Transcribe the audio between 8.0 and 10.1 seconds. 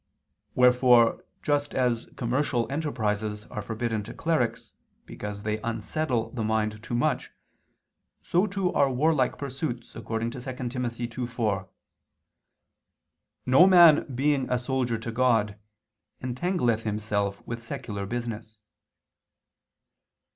so too are warlike pursuits,